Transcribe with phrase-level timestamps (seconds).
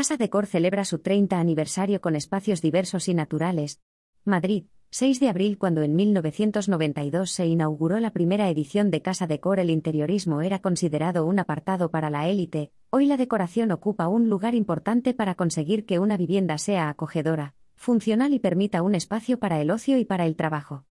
[0.00, 3.82] Casa Decor celebra su 30 aniversario con espacios diversos y naturales.
[4.24, 9.60] Madrid, 6 de abril cuando en 1992 se inauguró la primera edición de Casa Decor
[9.60, 14.54] el interiorismo era considerado un apartado para la élite, hoy la decoración ocupa un lugar
[14.54, 19.70] importante para conseguir que una vivienda sea acogedora, funcional y permita un espacio para el
[19.70, 20.86] ocio y para el trabajo.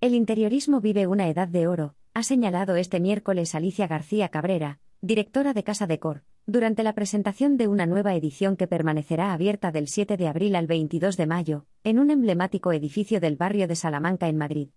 [0.00, 5.52] El interiorismo vive una edad de oro, ha señalado este miércoles Alicia García Cabrera, directora
[5.52, 10.16] de Casa Decor, durante la presentación de una nueva edición que permanecerá abierta del 7
[10.16, 14.36] de abril al 22 de mayo, en un emblemático edificio del barrio de Salamanca en
[14.36, 14.68] Madrid.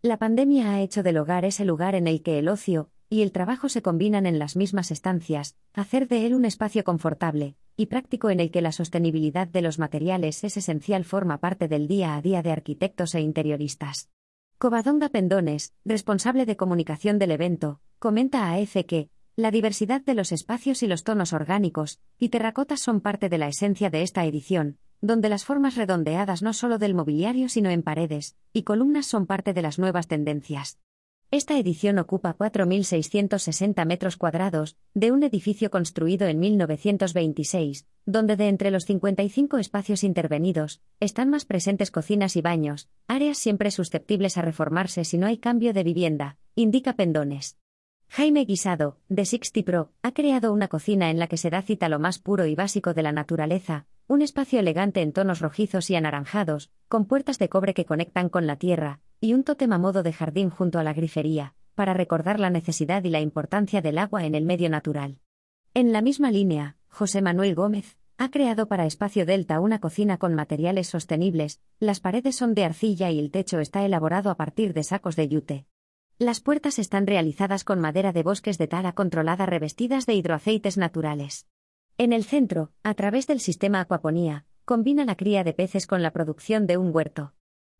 [0.00, 3.32] La pandemia ha hecho del hogar ese lugar en el que el ocio y el
[3.32, 8.30] trabajo se combinan en las mismas estancias, hacer de él un espacio confortable y práctico
[8.30, 12.22] en el que la sostenibilidad de los materiales es esencial forma parte del día a
[12.22, 14.08] día de arquitectos e interioristas.
[14.58, 19.10] Covadonga Pendones, responsable de comunicación del evento, comenta a EFE que,
[19.40, 23.48] la diversidad de los espacios y los tonos orgánicos y terracotas son parte de la
[23.48, 28.36] esencia de esta edición, donde las formas redondeadas no solo del mobiliario sino en paredes
[28.52, 30.78] y columnas son parte de las nuevas tendencias.
[31.32, 38.72] Esta edición ocupa 4.660 metros cuadrados, de un edificio construido en 1926, donde de entre
[38.72, 45.04] los 55 espacios intervenidos, están más presentes cocinas y baños, áreas siempre susceptibles a reformarse
[45.04, 47.59] si no hay cambio de vivienda, indica Pendones.
[48.12, 51.88] Jaime Guisado, de Sixty Pro, ha creado una cocina en la que se da cita
[51.88, 55.94] lo más puro y básico de la naturaleza, un espacio elegante en tonos rojizos y
[55.94, 60.02] anaranjados, con puertas de cobre que conectan con la tierra, y un tótem a modo
[60.02, 64.24] de jardín junto a la grifería, para recordar la necesidad y la importancia del agua
[64.24, 65.20] en el medio natural.
[65.72, 70.34] En la misma línea, José Manuel Gómez, ha creado para Espacio Delta una cocina con
[70.34, 74.82] materiales sostenibles, las paredes son de arcilla y el techo está elaborado a partir de
[74.82, 75.66] sacos de yute.
[76.20, 81.46] Las puertas están realizadas con madera de bosques de tala controlada revestidas de hidroaceites naturales.
[81.96, 86.10] En el centro, a través del sistema Acuaponía, combina la cría de peces con la
[86.10, 87.32] producción de un huerto.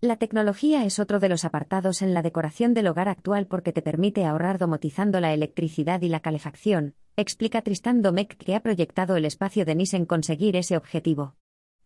[0.00, 3.82] La tecnología es otro de los apartados en la decoración del hogar actual porque te
[3.82, 9.26] permite ahorrar domotizando la electricidad y la calefacción, explica Tristán Domecq que ha proyectado el
[9.26, 11.36] espacio de NIS en conseguir ese objetivo.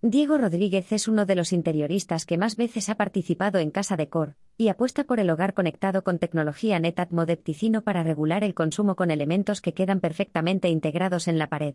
[0.01, 4.37] Diego Rodríguez es uno de los interioristas que más veces ha participado en Casa Decor,
[4.57, 7.37] y apuesta por el hogar conectado con tecnología Netatmo de
[7.85, 11.75] para regular el consumo con elementos que quedan perfectamente integrados en la pared.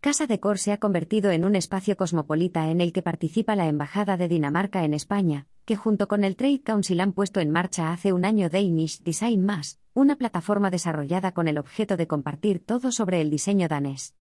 [0.00, 4.16] Casa Decor se ha convertido en un espacio cosmopolita en el que participa la Embajada
[4.16, 8.14] de Dinamarca en España, que junto con el Trade Council han puesto en marcha hace
[8.14, 13.20] un año Danish Design Más, una plataforma desarrollada con el objeto de compartir todo sobre
[13.20, 14.14] el diseño danés.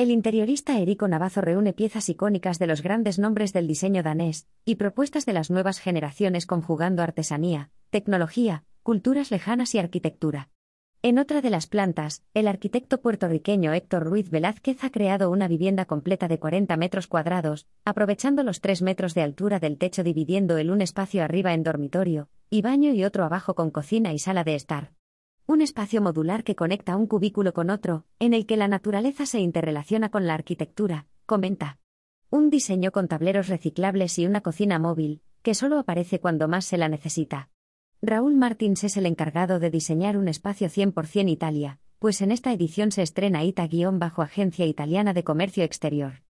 [0.00, 4.76] El interiorista Erico Navazo reúne piezas icónicas de los grandes nombres del diseño danés y
[4.76, 10.48] propuestas de las nuevas generaciones conjugando artesanía, tecnología, culturas lejanas y arquitectura.
[11.02, 15.84] En otra de las plantas, el arquitecto puertorriqueño Héctor Ruiz Velázquez ha creado una vivienda
[15.84, 20.70] completa de 40 metros cuadrados, aprovechando los 3 metros de altura del techo dividiendo el
[20.70, 24.54] un espacio arriba en dormitorio, y baño y otro abajo con cocina y sala de
[24.54, 24.92] estar
[25.50, 29.40] un espacio modular que conecta un cubículo con otro, en el que la naturaleza se
[29.40, 31.80] interrelaciona con la arquitectura, comenta.
[32.30, 36.78] Un diseño con tableros reciclables y una cocina móvil, que solo aparece cuando más se
[36.78, 37.50] la necesita.
[38.00, 42.92] Raúl Martins es el encargado de diseñar un espacio 100% Italia, pues en esta edición
[42.92, 46.22] se estrena ITA-bajo Agencia Italiana de Comercio Exterior.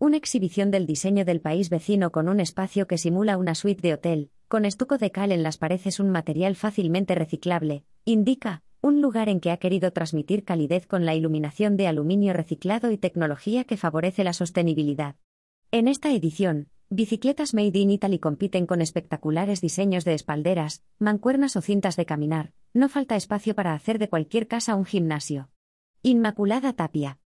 [0.00, 3.94] Una exhibición del diseño del país vecino con un espacio que simula una suite de
[3.94, 9.30] hotel, con estuco de cal en las paredes un material fácilmente reciclable, indica, un lugar
[9.30, 13.78] en que ha querido transmitir calidez con la iluminación de aluminio reciclado y tecnología que
[13.78, 15.16] favorece la sostenibilidad.
[15.70, 21.62] En esta edición, bicicletas Made in Italy compiten con espectaculares diseños de espalderas, mancuernas o
[21.62, 25.48] cintas de caminar, no falta espacio para hacer de cualquier casa un gimnasio.
[26.02, 27.18] Inmaculada Tapia,